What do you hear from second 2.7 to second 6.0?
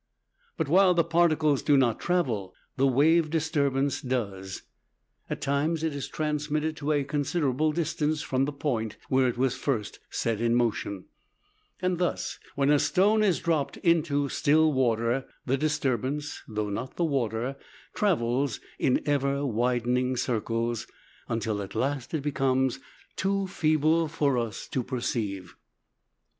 the wave disturbance does. At times it